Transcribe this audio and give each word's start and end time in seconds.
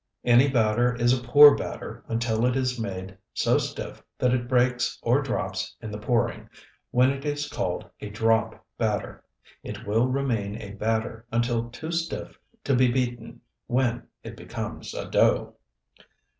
Any 0.23 0.49
batter 0.49 0.95
is 0.95 1.13
a 1.13 1.21
pour 1.21 1.55
batter 1.55 2.03
until 2.07 2.43
it 2.47 2.55
is 2.55 2.79
made 2.79 3.15
so 3.35 3.59
stiff 3.59 4.01
that 4.17 4.33
it 4.33 4.47
breaks 4.47 4.97
or 5.03 5.21
drops 5.21 5.75
in 5.79 5.91
the 5.91 5.99
pouring, 5.99 6.49
when 6.89 7.11
it 7.11 7.23
is 7.23 7.47
called 7.47 7.87
a 7.99 8.09
drop 8.09 8.65
batter. 8.79 9.23
It 9.61 9.85
will 9.85 10.07
remain 10.07 10.59
a 10.59 10.71
batter 10.71 11.27
until 11.31 11.69
too 11.69 11.91
stiff 11.91 12.39
to 12.63 12.75
be 12.75 12.91
beaten, 12.91 13.41
when 13.67 14.07
it 14.23 14.35
becomes 14.35 14.95
a 14.95 15.07
dough. 15.07 15.53